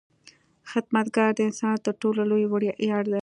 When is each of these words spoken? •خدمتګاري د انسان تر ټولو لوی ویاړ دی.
•خدمتګاري 0.71 1.33
د 1.35 1.39
انسان 1.47 1.75
تر 1.85 1.93
ټولو 2.01 2.21
لوی 2.29 2.45
ویاړ 2.49 3.03
دی. 3.13 3.19